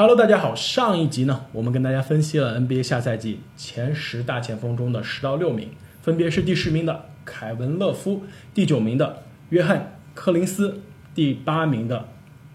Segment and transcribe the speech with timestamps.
[0.00, 0.54] Hello，大家好。
[0.54, 5.68] 上一集呢，我们跟大家分析了 NBA 下赛季前十大前锋中的十到六名，
[6.00, 8.22] 分别是第十名的凯文·勒夫，
[8.54, 9.78] 第九名的约翰·
[10.14, 10.80] 柯林斯，
[11.14, 12.08] 第八名的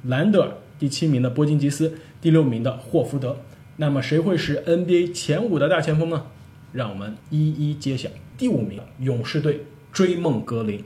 [0.05, 3.37] 兰德尔，第七名的波金吉斯，第六名的霍福德。
[3.77, 6.25] 那么谁会是 NBA 前五的大前锋呢？
[6.73, 8.09] 让我们一一揭晓。
[8.39, 10.83] 第五名，勇士队追梦格林。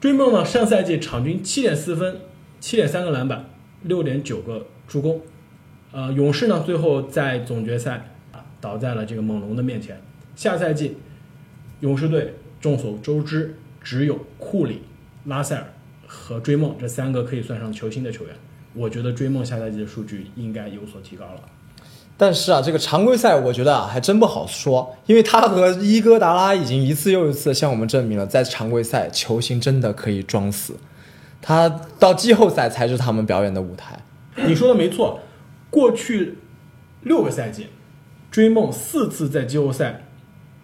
[0.00, 2.16] 追梦呢，上赛季场均七点四分，
[2.58, 3.48] 七点三个篮板，
[3.84, 5.20] 六点九个助攻。
[5.92, 10.00] 呃，勇士呢，最后在总决赛啊倒在了这个猛龙的面前。
[10.34, 10.96] 下赛季，
[11.80, 14.80] 勇士队众所周知只有库里、
[15.26, 15.66] 拉塞尔
[16.06, 18.34] 和追梦这三个可以算上球星的球员。
[18.74, 21.42] 我觉得追梦下赛季的数据应该有所提高了。
[22.16, 30.74] 但是啊，这个常规赛我觉得啊还真不好说，因为他和伊戈达拉已经一次又一次向我们证明了，在常规赛球星真的可以装死，
[31.42, 33.98] 他到季后赛才是他们表演的舞台。
[34.46, 35.20] 你说的没错。
[35.72, 36.34] 过去
[37.00, 37.68] 六个赛季，
[38.30, 40.04] 追梦四次在季后赛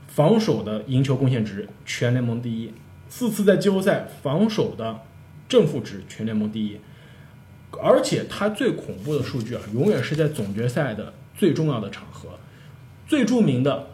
[0.07, 2.75] 防守的赢球贡献值全联盟第一，
[3.09, 5.01] 四次在季后赛防守的
[5.49, 6.79] 正负值全联盟第一，
[7.83, 12.39] 而且他最恐怖的数据啊，永远是在总决赛的最重要的场合，
[13.07, 13.87] 最著名的，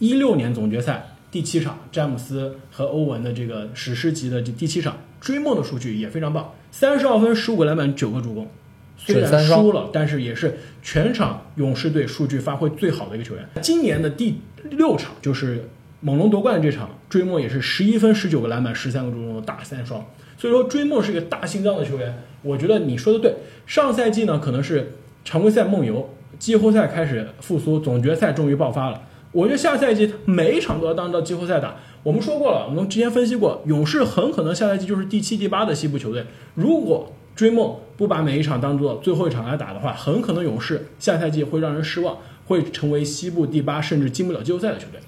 [0.00, 8.50] 一六年总决赛第七场，詹姆斯和欧文的这个史诗级的这第七场，追梦的数据也非常棒，三十二分，十五个篮板，九个助攻。
[8.96, 13.48] 虽然输了，但是也是全场勇士队数据发挥最好的一个球员。
[13.62, 15.68] 今年的第六场就是
[16.00, 20.04] 猛龙夺冠的这场，追梦也是十一分、十九个篮板、十三个助攻的大三双。
[20.38, 22.22] 所以说，追梦是一个大心脏的球员。
[22.42, 23.34] 我觉得你说的对。
[23.66, 24.92] 上赛季呢，可能是
[25.24, 29.02] 常规赛梦游，季后赛开始复苏，总决赛终于爆发了。
[29.32, 31.76] 我觉得下赛季每一场都要当到季后赛打。
[32.02, 36.24] 我们说过了，我们之前分析过，勇士很可能下赛季就是第七、第八的西部球队。
[36.54, 45.00] 如果追梦不把每一场当做最后一场来打的话，很可能勇士下赛季会让人失望，会成为西部第八甚至进不了季后赛的球队。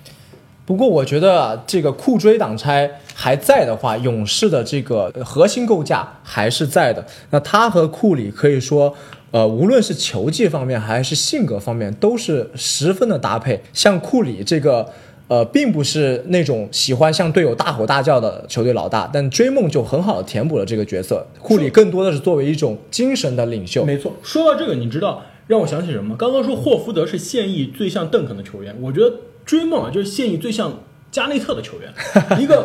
[0.64, 7.06] 不过我觉得这个库追挡拆还在的话，勇士的这个核心构架还是在的。
[7.30, 8.94] 那他和库里可以说，
[9.30, 13.62] 呃，无论是球技方面还是性格方面，都是十分的搭配。
[13.72, 14.90] 像库里这个。
[15.28, 21.26] 呃，并不是那种喜欢向队友大吼大叫的球队老大，但追梦就很好的填补了这个角色。
[21.40, 23.84] 库里更多的是作为一种精神的领袖。
[23.84, 26.16] 没错，说到这个，你知道让我想起什么？
[26.16, 29.12] 刚刚说霍福德是现役最像邓肯的球员，我觉得
[29.44, 30.80] 追梦啊就是现役最像
[31.10, 31.92] 加内特的球员，
[32.40, 32.64] 一个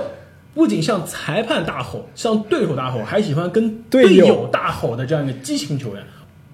[0.53, 6.03] 不仅向裁判大吼，向对手大吼，还喜欢跟队友大吼的这样一个激情球员。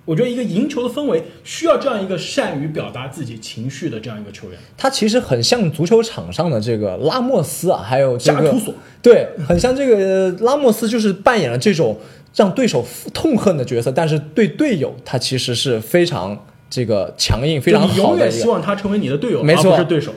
[0.09, 4.57] 我觉得一个赢球的氛围需要这样一个善于表达自己情绪的这样一个球员。
[4.75, 8.73] 他其实很像足球场上的这个拉莫斯啊，还有加图索。
[9.03, 11.95] 对，很像这个拉莫斯，就是扮演了这种
[12.33, 12.83] 让对手
[13.13, 16.35] 痛恨的角色，但是对队友他其实是非常
[16.71, 18.01] 这个强硬、非常好的。
[18.01, 20.11] 永远希望他成为你的队友，没错，是对手。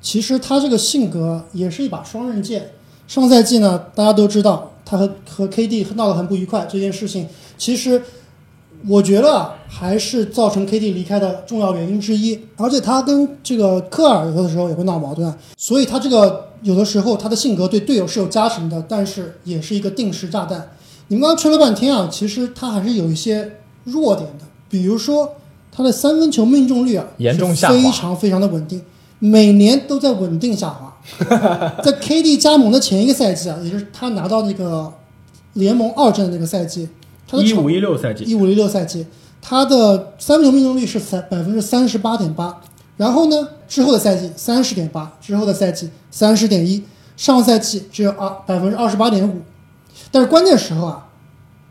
[0.00, 2.70] 其实他这个性格也是一把双刃剑。
[3.08, 7.26] 上赛季呢，大家都知道他和和 KD 闹得很不愉快，这件事情
[7.58, 8.00] 其实。
[8.88, 20.70] 我觉得还是造成 KD 离开的重要原因之一，而且他跟这个科尔有的时候也会闹矛盾，所以他这个有的时候他的性格对队友是有加成的，但是也是一个定时炸弹。
[21.08, 25.34] 你们刚刚吹了半天啊，其实他还是有一些弱点的，比如说
[25.70, 28.82] 他的三分球命中率啊严重下滑，非常非常的稳定，
[29.20, 30.96] 每年都在稳定下滑。
[31.82, 34.92] 在 KD 加盟的前一个赛季啊，也就是他拿到那个
[35.54, 36.88] 联盟二战的那个赛季。
[37.40, 39.06] 一五一六赛季，一五一六赛季，
[39.40, 42.60] 他的三分球命中率是三百分之三十八点八。
[42.96, 46.84] 然后呢，之后的赛季三十点八，之后的赛季三十点一，
[47.16, 49.40] 上赛季只有二百分之二十八点五。
[50.10, 51.08] 但是关键时候啊，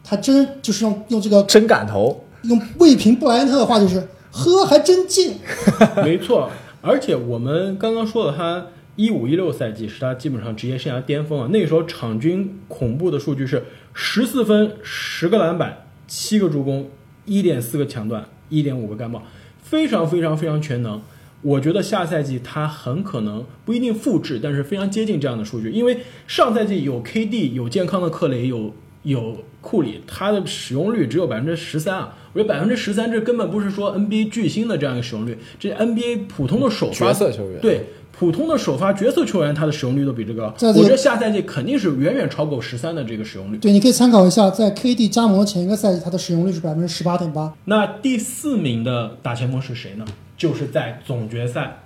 [0.03, 5.37] 他真就是用用这个真敢投，用卫平布莱恩特的话就是呵还真进。
[6.03, 6.49] 没错，
[6.81, 8.65] 而且我们刚刚说的他。
[9.01, 11.49] 一五一六赛季是他基本上职业生涯巅峰啊！
[11.51, 13.63] 那个时候场均恐怖的数据是
[13.95, 16.87] 十四分、十个篮板、七个助攻、
[17.25, 19.23] 一点四个抢断、一点五个干帽，
[19.59, 21.01] 非常非常非常全能。
[21.41, 32.15] 我觉得下赛季他很可能不一定复制，但是非常接近这样的数据，因为上赛季有 KD、有健康的克雷、有有库里，他的使用率只有百分之十三啊！
[32.33, 37.85] 我觉得百分之十三这根本不是说 NBA 巨星的这样一个使用率，这 NBA 普通的首发角色球员对。
[38.13, 40.67] 普通的首发角色球员，他的使用率都比这个高。
[40.75, 43.57] 我觉得下赛季肯定是远远超过十三的这个使用率。
[43.57, 47.51] 对，你可以参考一下，在 KD 加盟前一个赛季，他的使用率是百分之十八点八。
[47.65, 50.05] 那第四名的打前锋是谁呢？
[50.37, 51.79] 就是在总决赛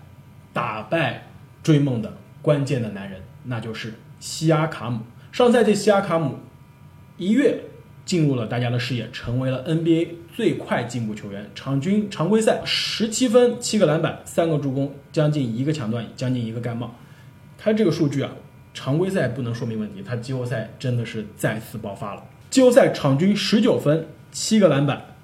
[0.52, 1.28] 打败
[1.64, 5.00] 追梦的关键的男人，那就是西亚卡姆。
[5.32, 6.40] 上赛季西亚卡姆
[7.18, 7.62] 一跃
[8.04, 11.50] 进入了大家的视野，成为了 NBA 最快进步球员。
[11.56, 16.94] 场均常规赛十七分、七个篮板、三个助攻，将近一个抢断，将近一个盖帽。
[17.58, 18.32] 他这个数据啊，
[18.74, 22.24] 常规赛不能说明问题，他季后赛真的是再次爆发了。
[22.50, 25.16] 季后赛场均十九分、七个篮板、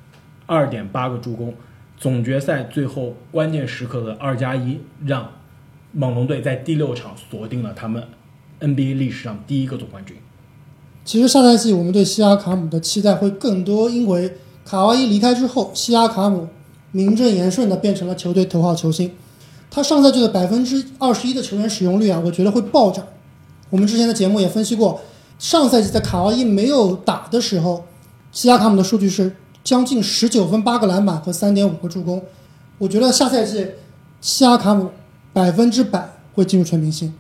[0.46, 1.54] 二点八个助攻，
[1.98, 5.30] 总决赛最后关键时刻的二加一，让
[5.92, 8.02] 猛龙队在第六场锁定了他们
[8.62, 10.16] NBA 历史上第一个总冠军。
[11.04, 16.48] 其实上赛季我们对西亚卡姆的期待会更多，因为卡哇伊离开之后，西亚卡姆
[16.92, 19.12] 名正言顺的变成了球队头号球星。
[19.70, 23.06] 他上赛季的百分之二十一的球员使用率啊，我觉得会暴涨。
[23.70, 25.00] 我们之前的节目也分析过，
[25.40, 27.86] 上赛季在卡哇伊没有打的时候，
[28.32, 32.22] 西亚卡姆的数据是将近十九分、八个篮板和三点五个助攻。
[32.78, 33.66] 我觉得下赛季
[34.20, 34.90] 西亚卡姆
[35.32, 37.14] 百分之百会进入全明星。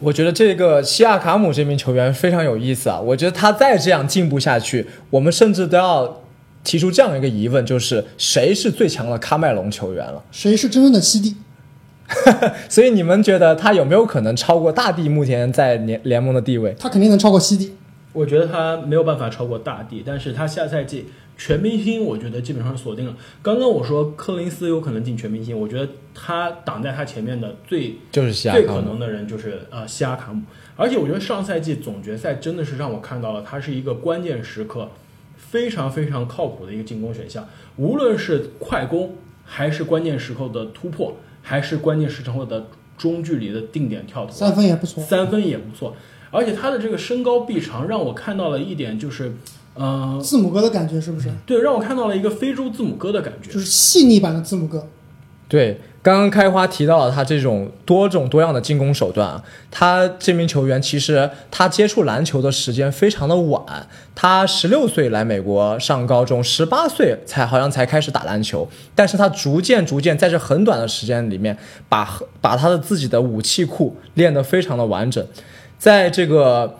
[0.00, 3.00] 我觉得这个西亚卡姆这名球员非常有意思啊！
[3.00, 6.20] 我觉得他再这样进步下去，我们甚至都要
[6.64, 10.24] 提出这样一个疑问：就是谁是最强的喀麦隆球员了？
[10.32, 11.36] 谁是真正的西帝？
[12.68, 16.74] 所以你们觉得他有没有可能超过大帝目前在联联盟的地位？
[16.78, 17.74] 他肯定能超过西帝。
[18.12, 21.06] 我觉得他没有办法超过大帝，但是他下赛季
[21.36, 23.16] 全明星，我觉得基本上锁定了。
[23.42, 28.64] 刚刚我说柯林斯有可能进全明星，我觉得他挡在他前面的最就是西亚最。
[28.64, 30.42] 可能的人就是呃西亚卡姆，
[30.76, 34.88] 而且我觉得上赛季总决赛真的是让我看到了他是一个关键时刻
[35.54, 39.14] 非常非常靠谱的一个进攻选项，无论是快攻
[39.44, 42.66] 还是关键时刻的突破，还是关键时刻的
[42.98, 45.00] 中距离的定点跳投，三分也不错。
[45.04, 45.94] 三分也不错，
[46.32, 49.32] 而且他的这个身高臂长让我看到了一点就是，
[49.74, 51.30] 呃，字母哥的感觉是不是？
[51.46, 53.60] 对，让我看到了一个非洲字母哥的感觉就。
[53.60, 54.88] 是细腻版的字母哥。
[55.48, 63.64] 对，刚刚开花提到了他这种多种多样的进攻手段啊，他这名球员其实他接触篮球的时间非常的晚，
[64.14, 71.56] 他十六岁来美国上高中，十八岁才好像才开始打篮球，但是他逐渐逐渐在这很短的时间里面，
[71.88, 75.26] 把把他的自己的武器库练得非常的完整，
[75.78, 76.76] 在这个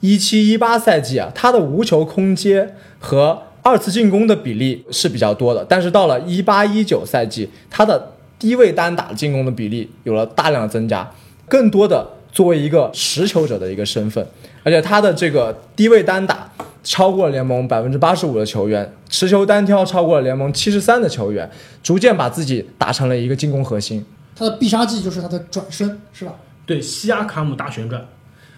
[0.00, 11.10] 一七一八赛季啊，他的无球空接和二次进攻的比例是比较多的，但是到了一八一九赛季，他的低位单打进攻的比例有了大量的增加，
[11.48, 14.26] 更多的作为一个持球者的一个身份，
[14.62, 16.50] 而且他的这个低位单打
[16.82, 21.50] 超过了联盟百分之八十五的球员，持球单挑超过了联盟七十三的球员，
[21.82, 24.04] 逐渐把自己打成了一个进攻核心。
[24.34, 26.34] 他的必杀技就是他的转身，是吧？
[26.66, 28.06] 对，西亚卡姆大旋转，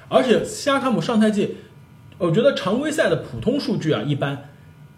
[0.08, 1.56] 而且西亚卡姆上赛季，
[2.18, 4.48] 我觉得常规赛的普通数据啊一般，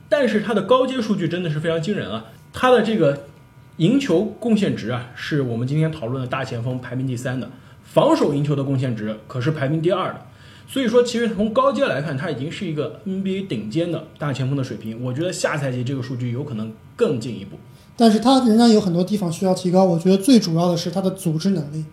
[0.09, 2.25] 但是他的高阶数据真的是非常惊人啊！
[2.53, 3.25] 他的这个
[3.81, 7.49] 赢球贡献值啊，是我们今天讨论的大前锋排名第三的，
[7.83, 10.21] 防守赢球的贡献值可是排名第二的。
[10.69, 15.03] 所以说，其实从高阶来看，他已经是一个 NBA 顶尖的大前锋的水平。
[15.03, 17.57] 我觉得下赛季这个数据有可能更进一步。
[17.97, 19.83] 但是他仍然有很多地方需要提高。
[19.83, 21.87] 我觉得最主要的是他的组织能力。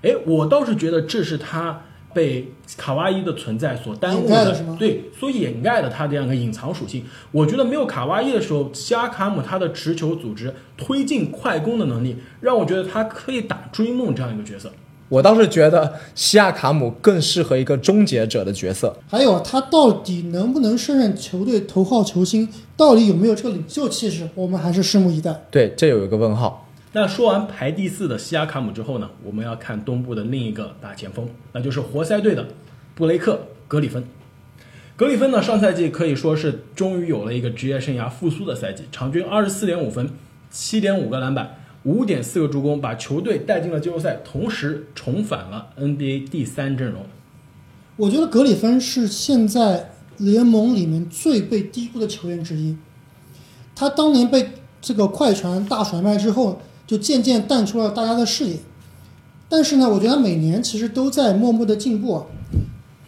[0.00, 1.82] 哎，我倒是觉得这是他
[2.14, 7.04] 被卡哇伊的存在所耽误的是吗对，所掩盖了他这样一个隐藏属性。
[7.30, 14.70] 我觉得没有卡哇伊的时候，西亚卡姆他的持球组织、推进快攻的能力，让我觉得他可以打追梦这样一个角色。
[15.10, 18.94] 我倒是觉得西亚卡姆更适合一个终结者的角色。
[19.08, 25.34] 还有他到底能不能胜任球队头号球星，到底有没有这个领袖气势，我们还是拭目以待。
[25.50, 26.67] 对，这有一个问号。
[26.92, 32.48] 那说完排第四的西亚卡姆之后呢，我们要看东部的另一个大前锋，那就是活塞队的
[32.94, 33.34] 布雷克·
[33.68, 34.02] 格里芬。
[34.96, 40.10] 格里芬呢，上赛季可以说是终于有了一个职业生涯复苏的赛季，场均二十四点五分，
[40.50, 47.04] 七点五个篮板，五点四个助攻，把球队带进了季后赛，同时重返了 NBA 第三阵容。
[47.96, 52.76] 我觉得格里芬是现在联盟里面最被低估的球员之一。
[53.76, 58.56] 他当年被这个快船大甩卖之后，就渐渐淡出了大家的视野。
[59.48, 62.26] 但是呢，我觉得他每年其实都在默默的进步啊。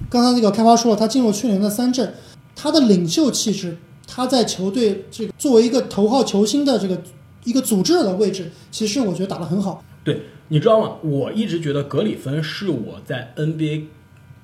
[0.09, 2.15] 刚刚那个开发说了，他进入去年的三阵，
[2.55, 7.01] 他的领袖气质，他在球队这个作为一个头号球星的这个
[7.45, 9.83] 一个组织的位置，其实我觉得打得很好。
[10.03, 10.97] 对，你知道吗？
[11.03, 13.85] 我一直觉得格里芬是我在 NBA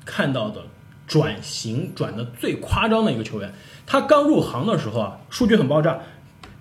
[0.05, 0.63] 看到的
[1.07, 3.53] 转型转的最夸张的一个球员。
[3.87, 5.99] 他刚入行的时候啊，数据很爆炸。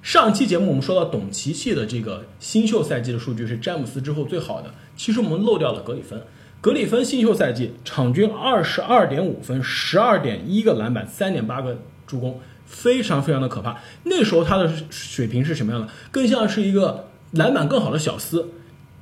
[0.06, 6.22] 上期节目我们说到董琪琪的这个新秀赛季的数据是詹姆斯之后最好的，其实我们漏掉了格里芬。
[6.62, 13.82] 格里芬新秀赛季场均二十二点五分，十二点一个篮板，三点八个助攻，非常非常的可怕。
[14.04, 15.92] 那时候他的水平是什么样的？
[16.12, 18.52] 更像是一个篮板更好的小斯。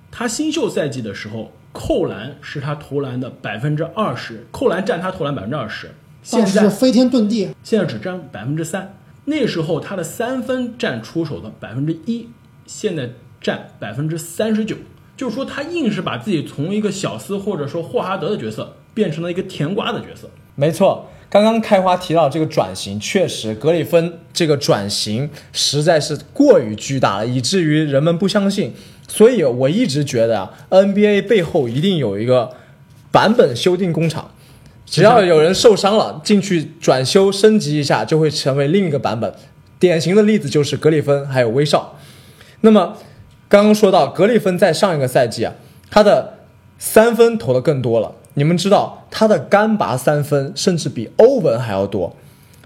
[0.10, 5.92] 他新秀赛季的时候，扣篮是他投篮的百分之二十，扣篮占他投篮百分之二十，
[6.22, 8.96] 现在是飞天遁地，现在只占百分之三。
[9.26, 12.28] 那时候他的三分占出手的百分之一，
[12.66, 14.76] 现在占百分之三十九。
[15.16, 20.28] 就是说，他硬是把自己从一个小斯或者说霍华德的角色变成了一个甜瓜的角色。
[20.56, 28.74] 没错，刚刚开花提到这个转型，确实格里芬这个转型实在是过于巨大了，以至于人们不相信。
[29.08, 32.56] 所以我一直觉得啊，NBA 背后一定有一个
[33.12, 34.32] 版本修订工厂，
[34.86, 39.34] 只要有人受伤了，进去转修升级一下，就会成为另一个版本。
[39.80, 41.98] 典型的例子就是格里芬还有威少。
[42.62, 42.98] 那么
[43.50, 45.54] 刚刚说到格里芬在上一个赛季啊，
[45.90, 46.34] 他的
[46.78, 48.14] 三分投的更多了。
[48.36, 52.16] 你们知道他的干拔三分甚至比欧文还要多。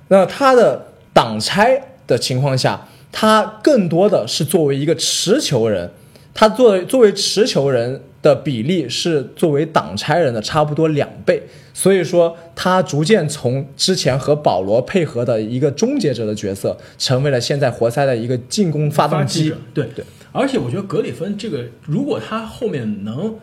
[0.10, 5.92] 那他的挡拆的情况下，他更多的是作为一个持球人，
[6.34, 11.42] 他作为作为持球人的比例是作为挡拆人的差不多两倍。
[11.74, 19.54] 所以说，他逐渐从之前和保罗配合的一个终结者的角色，成为了现在活塞的一个进攻发动机。
[19.74, 23.36] 对对，而且我觉得格里芬这个，如果他后面能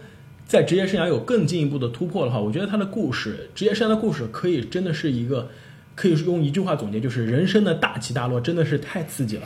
[0.46, 5.48] 在职业生涯有更进一步的突破的话，我觉得他的故事，职业生涯的故事，可以真的是一个，
[5.94, 9.42] 可以用一句话总结，就是人生的大起大落，真的是太刺激了，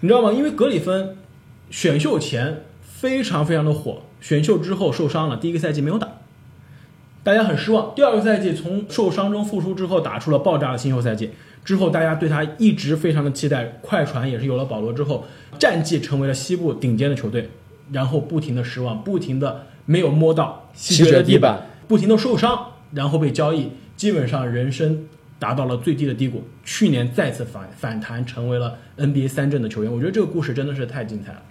[0.00, 0.32] 你知道吗？
[0.32, 1.16] 因为格里芬
[1.70, 6.08] 选秀前非常非常的火，选秀之后受伤了，第一个赛季没有打。
[7.22, 7.94] 大家很失望。
[7.94, 11.32] 第二个赛季从受伤中复出之后，打出了爆炸的新秀赛季。
[11.64, 13.78] 之后大家对他一直非常的期待。
[13.82, 15.24] 快船也是有了保罗之后，
[15.58, 17.50] 战绩成为了西部顶尖的球队，
[17.92, 25.06] 然后不停的失望，不停的没有摸到西决的地板，不停的受伤，然后被交易，基本上人生
[25.38, 26.42] 达到了最低的低谷。
[26.64, 29.92] 去年再次反反弹，成为了 NBA 三阵的球员。
[29.92, 31.42] 我觉得这个故事真的是太精彩了。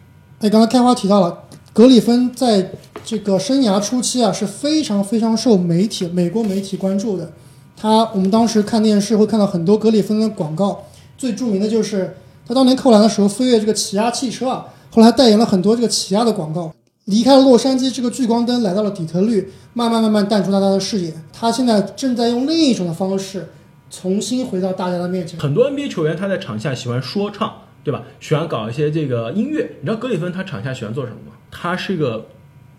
[0.41, 2.71] 哎，刚才开花提到了格里芬在
[3.05, 7.31] 这个生涯初期啊是非常非常受媒体美国媒体关注的。
[7.77, 10.83] 他我们当时看电视会看到很多格里芬的广告，
[11.17, 16.73] 最著名的就是他当年扣篮的时候飞跃这个起亚汽车啊，后来还代言了很多这个起亚的广告。
[17.05, 21.11] 离开了洛杉矶这个聚光灯，来到了底特律，慢慢慢慢淡出大家的视野。
[21.33, 23.49] 他现在正在用另一种的方式
[23.89, 25.39] 重新回到大家的面前。
[25.39, 27.51] 很多 NBA 球员他在场下喜欢说唱，
[27.83, 28.03] 对吧？
[28.19, 29.77] 喜欢搞一些这个音乐。
[29.81, 31.33] 你知道格里芬他场下喜欢做什么吗？
[31.61, 32.25] 他是一个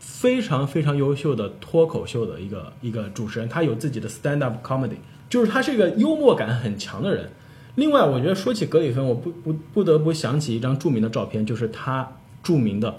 [0.01, 4.97] 非常非常优秀的脱口秀的一个一个主持人，他有自己的 stand up comedy，
[5.31, 7.31] 就是他是一个幽默感很强的人。
[7.77, 12.93] 另外，我觉得说起格里芬，我不不不得不想起一张著名的照片，就是他著名的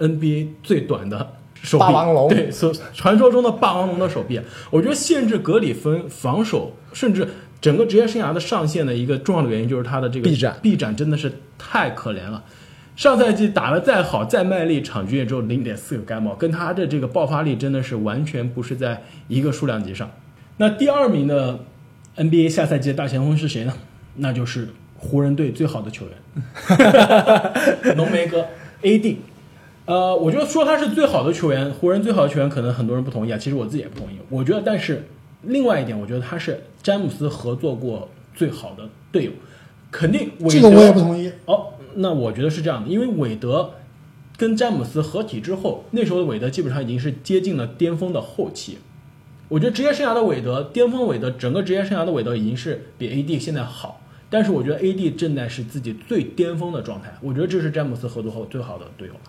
[0.00, 4.40] NBA 最短的手臂，霸王龙对，所传说中的霸王龙的手臂。
[4.72, 7.28] 我觉得限制格里芬防守，甚至
[7.60, 12.42] 整个职业生涯的上限的一个重要的原因，就是他的这个臂展臂展真的是太可怜了。
[12.98, 20.10] 上赛季打得再好再卖力，场均也只有零点四个盖帽，跟他的这个爆发力真的是完全不是在一个数量级上。
[20.56, 21.60] 那第二名的
[22.16, 23.72] NBA 下赛季的大前锋是谁呢？
[24.16, 28.44] 那就是湖人队最好的球员， 浓眉哥
[28.82, 29.14] AD。
[29.84, 33.38] 呃，我觉得说他是最好的球员，湖人最好的球员，可能很多人不同意啊。
[33.38, 34.16] 其实我自己也不同意。
[34.28, 35.06] 我觉得，但是
[35.42, 39.30] 另外一点，我觉得他是詹姆斯合作过最好的队友，
[39.92, 41.30] 肯定这个我也不同意。
[41.46, 41.68] 哦，
[42.00, 43.70] 那我觉得是这样的，因为韦德
[44.36, 48.78] 跟詹姆斯合体之后，那时候的韦德基本上已经是接近了巅峰的后期。
[49.48, 54.00] 我觉得职业生涯的韦德，巅峰韦德，整个职业生涯的韦德已经是比 AD 现在好，
[54.30, 57.12] 但是我觉得 AD 正在是自己最巅峰的状态。
[57.20, 59.20] 我觉得这是詹姆斯合作后最好的队友了。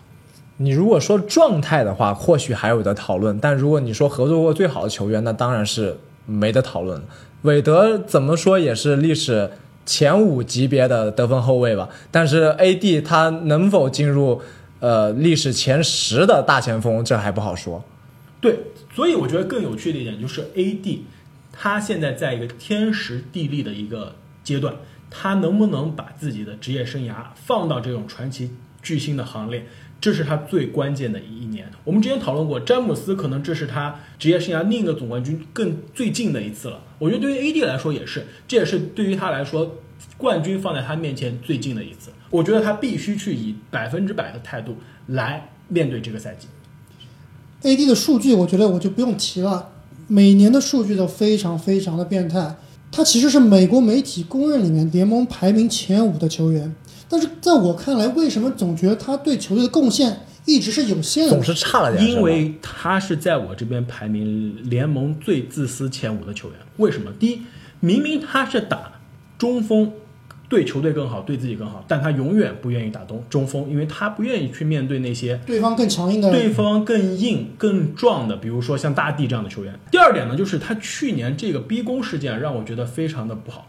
[0.57, 7.01] 你如果说状态的话，或许还有的讨论；但如果你说合作过最好的球员，那当然是没得讨论。
[7.43, 9.49] 韦德怎么说也是历史
[9.89, 14.39] 前五级别的得分后卫吧，但是 AD 他能否进入
[14.79, 17.83] 呃历史前十的大前锋，这还不好说。
[18.39, 18.59] 对，
[18.93, 20.99] 所以我觉得更有趣的一点就是 AD，
[21.51, 24.75] 他现在在一个天时地利的一个阶段，
[25.09, 28.51] 他能不能把自己的职业生涯放到这种传奇
[28.83, 29.65] 巨星的行列，
[30.01, 31.69] 这是他最关键的一年。
[31.83, 36.81] 我们之前讨论过，詹姆斯可能这是他职业生涯另一个总冠军更最近的一次了。
[36.97, 39.77] 我觉得对于 AD 来说也是，这也是对于他来说，
[40.17, 42.11] 冠军放在他面前最近的一次。
[42.29, 44.75] 我觉得他必须去以百分之百的态度
[45.07, 46.47] 来面对这个赛季。
[47.63, 49.71] AD 的数据，我觉得我就不用提了，
[50.07, 52.55] 每年的数据都非常非常的变态。
[52.91, 56.73] 他其实是美国媒体公认里面联盟排名前五的球员，
[57.09, 61.31] 但是在我看来，为什么总觉得他对球队的贡献一直是有限的？
[61.31, 66.57] 总是差了点，因为他是在我这边排名联盟最自私前五的球员。
[66.77, 67.11] 为什么？
[67.19, 67.41] 第一，
[67.79, 68.93] 明明他是打
[69.37, 69.91] 中锋，
[70.47, 79.79] 对球队更好，对自己更好，但他永远不愿意打中中锋，因为他不愿意去面对那些对方更强硬的，对方更硬、更壮的，比如说像大帝这样的球员。
[79.91, 83.67] 第二点呢，就是他去年这个逼宫事件让我觉得非常的不好。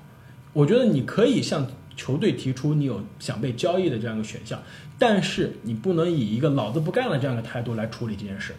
[0.52, 1.66] 我觉得你可以向
[2.00, 4.58] 球队提出你有想被交易的这样一个选项，
[4.98, 8.54] 但是你不能以一个老子不干了这样的态度来处理这件事。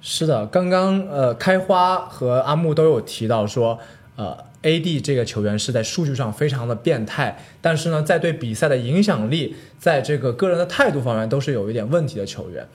[0.00, 3.80] 是的，刚刚呃，开花和阿木都有提到说，
[4.14, 12.68] 呃，AD 这个球员是在数据上非常的变态，但是呢，在对比赛的影响力，在这个个人的态度方面都是有一点问题的球员。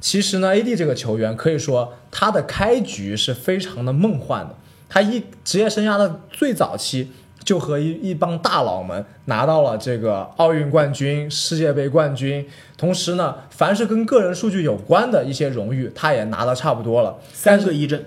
[0.00, 4.54] 其实呢，AD 这个球员可以说他的开局是非常的梦幻的，
[4.88, 7.10] 他一职业生涯的最早期。
[7.44, 12.46] 就和一一帮大佬们拿到了这个奥运冠军、世界杯冠军，
[12.78, 18.02] 同时呢，凡是跟个人数据有关的一些荣誉，他也拿的差不多了，三个一阵。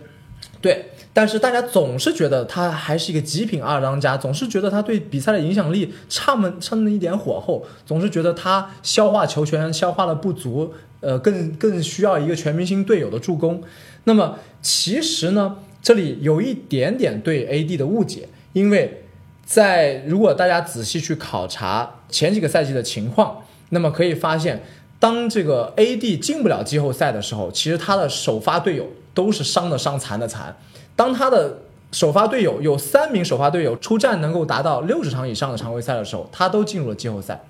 [0.60, 13.62] 对，但是大家总是觉得他还是一个极品二当家，总是觉得他对比赛的影响力差么差那么一点火候，总是觉得他消化球权消化的不足，呃，更更需要一个全明星队友的助攻。
[14.06, 19.04] 那么其实呢，这里有一点点对 AD 的误解，因为。
[19.48, 24.62] 在如果大家仔细去考察前几个赛季的情况，那么可以发现，
[25.00, 30.54] 当这个 AD 进不了季后赛的时候，其实他的首发队友都是伤的伤，残的残。
[30.98, 31.60] 当他的
[31.94, 37.42] 首发队友有三名首发队友出战能够达到六十场以上的常规赛的时候，他都进入了季后赛。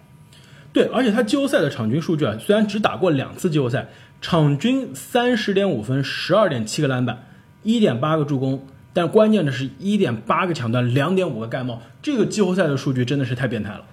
[0.71, 3.87] 对，而且他季后赛的场均数据啊，虽然只打过两次季后赛，
[4.21, 7.23] 场均三十点五分，十二点七个篮板，
[7.63, 8.63] 一点八个助攻。
[8.97, 13.85] 但关键的是，一点八个抢断，两点五个盖帽，这个季后赛的数据真的是太变态了。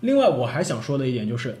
[0.00, 1.58] 另外，我还想说的一点就是，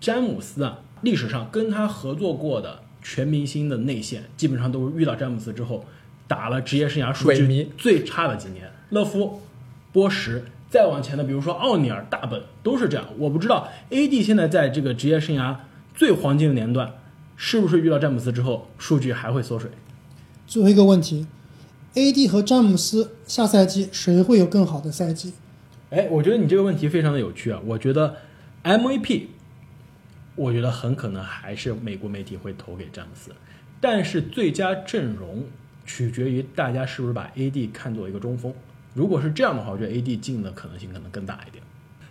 [0.00, 5.84] 詹姆斯啊，历史上跟他合作过的全明星的内线，基本上都是遇到詹姆斯之后，
[6.28, 8.70] 打了职业生涯数据最差的几年。
[8.90, 9.42] 勒夫、
[9.92, 13.04] 波什，再往前的，比如说奥尼尔、大本，都是这样。
[13.18, 15.56] 我不知道 AD 现在在这个职业生涯
[15.92, 16.92] 最黄金的年段，
[17.34, 19.68] 是不是遇到詹姆斯之后，数据还会缩水？
[20.46, 21.26] 最后一个问题。
[21.96, 22.28] A.D.
[22.28, 25.32] 和詹姆斯下赛季谁会有更好的赛季？
[25.88, 27.58] 哎，我觉得你这个问题非常的有趣啊！
[27.64, 28.16] 我觉得
[28.62, 29.28] MVP，
[30.34, 33.30] 我觉得很可能还是美国媒体会投给詹姆斯，
[33.80, 35.44] 但是最佳阵容
[35.86, 37.68] 取决于大家是不是把 A.D.
[37.68, 38.52] 看作一个中锋。
[38.92, 40.18] 如果是这样的话，我觉得 A.D.
[40.18, 41.64] 进的可能性可能更大一点。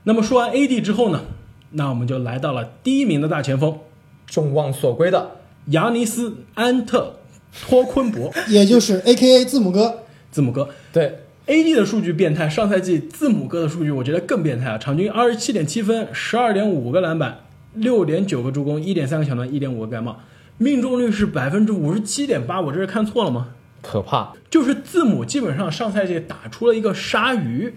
[0.03, 0.81] 那么说完 A.D.
[0.81, 1.21] 之后呢，
[1.69, 3.77] 那我们就来到了第一名的大前锋，
[4.25, 5.35] 众望所归的
[5.67, 7.17] 扬尼斯·安特。
[7.61, 10.69] 托昆博，也就是 A K A 字母哥，字母哥。
[10.91, 11.19] 对。
[11.47, 14.77] A D 的数据变态，上赛季字母哥的数据我觉得更变态啊！
[14.79, 17.41] 场均二十七点七分，十二点五个篮板，
[17.75, 20.19] 六点九个助攻，一点三个抢断，一点五个盖帽，
[20.57, 23.49] 命中率是百分之五十七点八，我这是看错了吗？
[23.83, 27.75] 可怕，就是字母基本上上赛季打出了一个鲨鱼，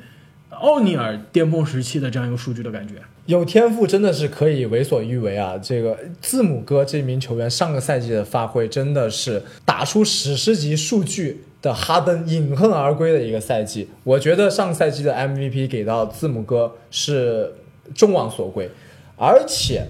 [0.51, 2.95] 奥尼尔巅峰时期的这样一个数据的感觉。
[3.27, 5.59] 有天赋真的是可以为所欲为啊！
[5.59, 13.91] 这个字母哥这名球员上个赛季的发挥真的是打出史诗级数据的哈登饮恨而归的一个赛季。
[14.03, 17.53] 我觉得上赛季的 MVP 给到字母哥是
[17.95, 18.71] 众望所归，
[19.19, 19.89] 而且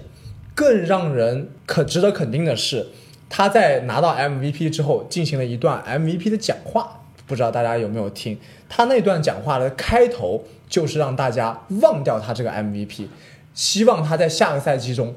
[0.53, 2.87] 更让人可值得肯定的是，
[3.29, 6.98] 他在拿到 MVP 之后进行了一段 MVP 的讲话，
[7.29, 8.37] 不知道大家有没有听？
[8.67, 13.07] 他那段讲话的开头就是让大家忘掉他这个 MVP。
[13.53, 15.13] 希望他在下个赛季中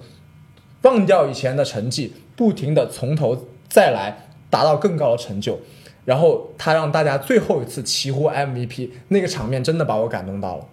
[0.83, 5.59] 忘掉以前的成绩，不停的从头再来，达到更高的成就。
[6.05, 10.66] 然后他让大家最后一次齐呼 MVP，那个场面真的把我感动到了。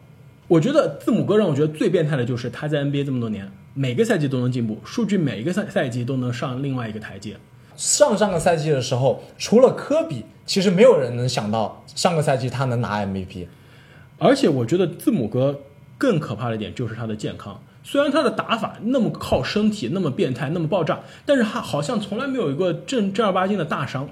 [0.48, 7.38] 我觉得字母哥让我觉得最变态的就是他在 NBA 这么多年，每个赛季都能进步，数据每一个赛赛季都能上另外一个台阶。
[7.80, 13.48] 上上个赛季的时候，除了科比，其实没有人能想到上个赛季他能拿 MVP。
[14.18, 15.62] 而且我觉得字母哥。
[16.00, 17.62] 更可怕的一点就是他的健康。
[17.84, 24.08] 虽然他的打法那么靠身体，那么变态，那么爆炸，但是他好像从来没有一个正正儿八经的大伤。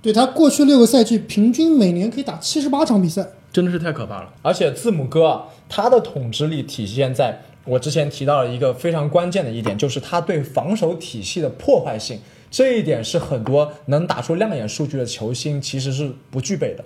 [0.00, 4.32] 对他过去六个赛季，平均每年可以打七十八场比赛，真的是太可怕了。
[4.40, 12.20] 而且字母哥他的统治力体现在我之前提到了一个非常关键的一点，就是他对防守体系的破坏性。
[12.52, 16.84] 这一点是很多能打出亮眼数据的球星其实是不具备的。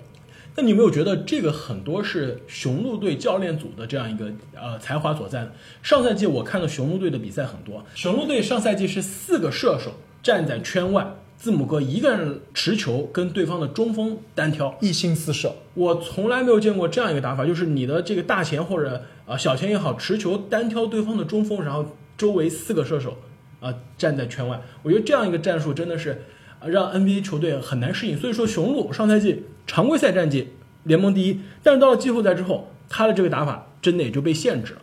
[0.55, 5.51] 那你有没有觉得这个很多是雄鹿队教练组的这样一个呃才华所在呢？
[5.83, 9.91] 上赛季我看到雄鹿队的比赛很多，雄鹿队上赛季是四个射手
[10.23, 11.05] 站在圈外，
[11.37, 15.53] 字母哥一个人持球跟对方的中锋单挑，一心四射。
[15.75, 21.85] 我从来没有见过这样一个打法，就是你的这个大前或者啊小前也好，持球单挑对方的中锋，然后
[22.17, 23.17] 周围四个射手
[23.59, 24.61] 啊站在圈外。
[24.83, 26.23] 我觉得这样一个战术真的是
[26.65, 28.17] 让 NBA 球队很难适应。
[28.17, 29.43] 所以说雄鹿上赛季。
[29.69, 30.47] 常规赛战绩
[30.83, 34.79] 联盟第一，但是到了季后赛之后，他的这个打法真的也就被限制了。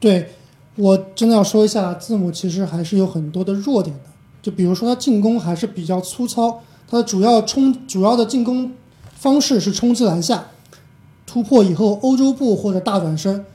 [0.00, 0.30] 对
[0.74, 4.10] 我真的要说一下，字母其实还是有很多的弱点的，
[4.42, 8.72] 就比如说他进攻还是比较粗糙，他的主要冲主要的进攻
[9.14, 10.48] 方式是冲击篮下，
[11.24, 13.46] 突破以后欧洲步或者大转身。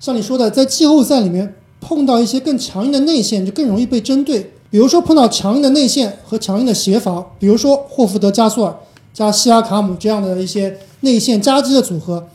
[0.00, 1.54] 像你说的，在季后赛里面
[1.86, 4.52] 碰到一些更强硬的内线，就更容易被针对。
[4.70, 8.74] 比如说碰到强硬的内线和强硬的协防，比如说霍福德加索尔
[9.12, 12.26] 加西亚卡姆这样的一些内线夹击的组合，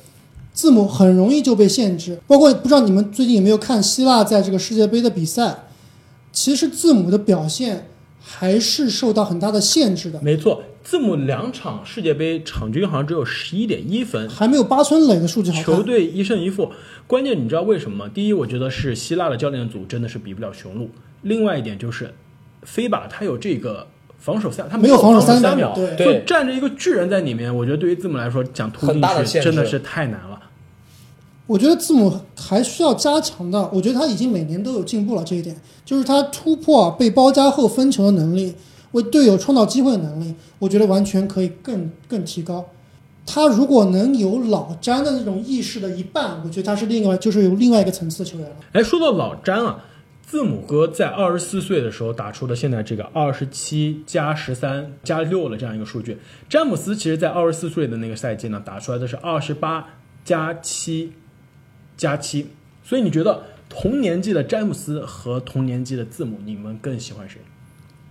[0.54, 2.20] 字母很容易就被限制。
[2.28, 5.64] 包括不知道你们最近有没有看希腊在这个世界杯的比赛，
[6.32, 7.88] 其实字母的表现
[8.22, 15.62] 还是受到很大的限制的，没错，字母两场世界杯场均好像只有十一点一分，还没有八村垒的数据好。
[15.62, 16.72] 球队一胜一负。
[17.06, 18.12] 关键你知道为什么吗？
[18.14, 20.88] 第一，我觉得是希腊的教练组真的是比不了雄鹿；
[21.24, 22.14] 另外一点就是，
[22.64, 23.88] 飞吧他有这个
[24.18, 30.40] 防守三，他没有防守三三秒，对就站着一个巨人在里面，我觉得对于字母来说讲突进去真的是太难了。
[31.48, 35.24] 我觉得字母还需要加强的，我觉得他已经每年都有进步了。
[35.24, 38.54] 这一点就是他突破被包夹后分球的能力，
[38.92, 42.70] 为队友创造机会的能力，我觉得完全可以更更提高。
[43.26, 48.56] 他如果能有老詹的那种意识的一半，我觉得他是另外就是有另外一个层次的球员了。
[48.72, 49.86] 哎，说到老詹啊，
[50.26, 56.18] 字母哥在二十四岁的时候打出了现在这个二十七加十三加六的这样一个数据。
[56.50, 59.86] 詹姆斯其实在二十四岁的那个赛季呢，打出来的是二十八
[60.26, 61.14] 加七
[61.96, 62.48] 加七。
[62.84, 67.40] 所以你觉得同年纪的詹姆斯和同年纪的字母，你们更喜欢谁？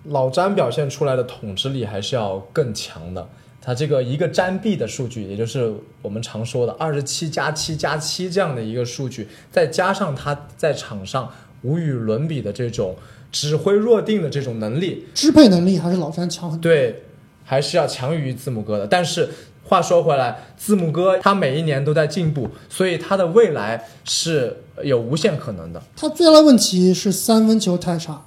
[0.08, 3.28] 老詹表现出来的统治力还是要更强的。
[3.60, 11.30] 他这个一个占臂的数据，也就是我们常说的二十七加七加七这样的一个数据，再加上他在场上
[11.62, 12.96] 无与伦比的这种
[13.30, 16.72] 指挥若定的这种能力，支配能力还是老詹强很多。
[16.72, 17.02] 对，
[17.44, 18.86] 还是要强于字母哥的。
[18.86, 19.28] 但是
[19.64, 25.82] 话说回来，字母哥他每一年都在进步，所以他的未来是有无限可能的。
[25.94, 28.22] 他最大的问题是三分球太差，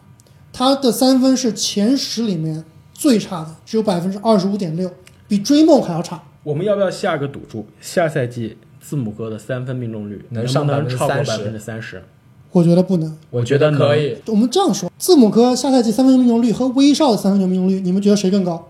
[0.53, 4.91] 他的三分是前十里面最差的，只有百分之二十五点六，
[5.27, 6.21] 比追梦还要差。
[6.43, 7.65] 我们要不要下个赌注？
[7.79, 12.03] 下赛季字母哥的三分命中率能上不能超过百30%分之三十？
[12.51, 13.17] 我觉得不能。
[13.29, 14.17] 我觉得可以。
[14.25, 18.69] 我们这样说，字母哥下赛季三分球命中率和威少的三分球命中率，你们觉得谁更高？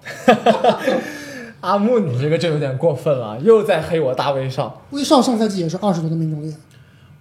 [1.61, 4.81] 阿木，你这个就有点过分了，又在黑我大威少。
[4.91, 6.53] 威少上赛季也是二十多的命中率，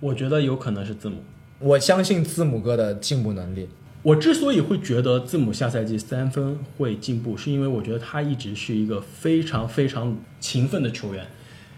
[0.00, 1.16] 我觉得有可能是字母。
[1.58, 3.68] 我相信字母哥的进步能力。
[4.02, 11.26] 我之所以会觉得字母下赛季三分会进步，是因为我觉得他一直是一个非常非常勤奋的球员。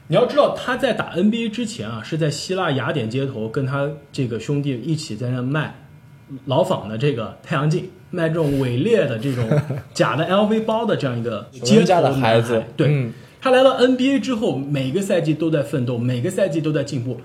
[0.08, 5.74] 你要知道，他在打 NBA 之前啊，是在希腊雅典街头跟他这个兄弟一起在那卖
[6.46, 9.48] 老仿的这个太阳镜，卖这种伪劣的这种
[9.92, 17.20] 假的 LV 包的这样一个街头家的孩子对，嗯他来到 NBA 之后，每个赛季都在奋斗，每个赛季都在进步。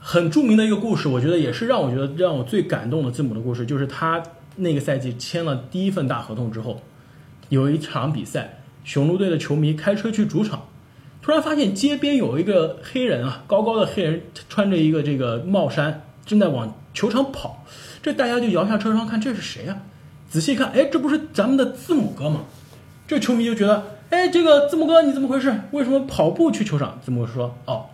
[0.00, 4.22] 很著名的一个故事，我觉得也是让我觉得让我最感动的字母的故事，就是他
[4.56, 6.80] 那个赛季签了第一份大合同之后，
[7.48, 10.68] 有一场比赛，雄鹿队的球迷开车去主场，
[11.20, 17.64] 突然发现街边有一个黑人啊，高高的黑人穿着一个这个帽衫，正在往球场跑。
[18.00, 19.82] 这大家就摇下车窗看这是谁呀、
[20.30, 22.42] 仔细看，哎，这不是咱们的字母哥吗？
[23.06, 25.52] 这球迷就觉得，哎，这个字母哥你怎么回事？
[25.72, 27.00] 为什么跑步去球场？
[27.04, 27.86] 字母哥说，哦，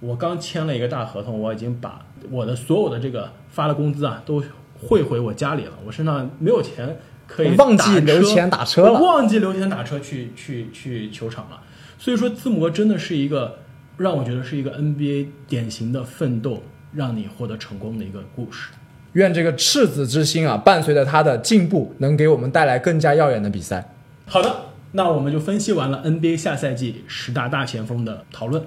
[0.00, 4.42] 我刚签了一个大合同，我已经把我的所有的这个发的工资啊都
[4.80, 11.60] 汇回我家里了，我身上没有钱可以忘记留钱打车了忘记留钱打车去去去球场了。
[11.98, 13.58] 所以说，字母哥真的是一个
[13.98, 16.62] 让我觉得是一个 NBA 典型的奋斗，
[16.94, 18.70] 让你获得成功的一个故事。
[19.12, 23.92] 愿这个赤子之心啊，伴随着他的进步，能给我们带来更加耀眼的比赛。
[24.24, 24.50] 好的，
[24.92, 28.64] 那我们就分析完了 NBA 下赛季十大大前锋的讨论。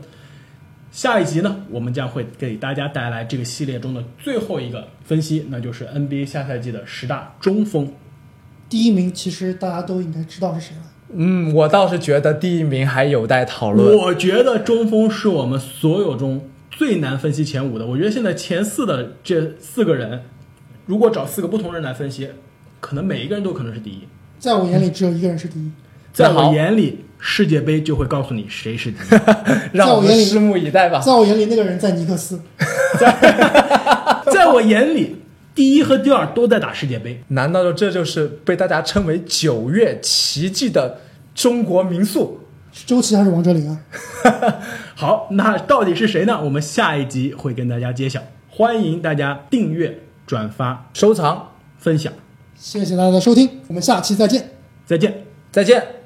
[0.93, 7.91] 下一集呢，我们将会给大家带来这个系列中的最后一个分析，那就是 NBA 下赛季的十大中锋。
[8.69, 10.83] 第一名其实大家都应该知道是谁了。
[11.15, 13.97] 嗯，我倒是觉得第一名还有待讨论。
[13.97, 17.87] 我觉得中锋是我们所有中最难分析前五的。
[17.87, 20.21] 我觉得现在前四的这四个人，
[20.85, 22.29] 如果找四个不同人来分析，
[22.79, 24.03] 可能每一个人都可能是第一。
[24.37, 25.71] 在我眼里，只有一个人是第一。
[26.13, 29.19] 在我眼里，世界杯就会告诉你谁是第一。
[29.71, 30.99] 让我眼里们拭目以待吧。
[30.99, 32.41] 在我眼里，那个人在尼克斯。
[34.29, 35.15] 在我眼里，
[35.55, 37.23] 第一和第二都在打世界杯。
[37.29, 40.99] 难道这就是被大家称为九月奇迹的
[41.33, 42.41] 中国民宿？
[42.73, 43.79] 是周琦还是王哲林啊？
[44.93, 46.41] 好，那到底是谁呢？
[46.43, 48.21] 我们下一集会跟大家揭晓。
[48.49, 52.11] 欢迎大家订阅、转发、收藏，分享，
[52.55, 54.49] 谢谢大家的收听，我们下期再见。
[54.85, 55.23] 再见。
[55.51, 56.02] 再见。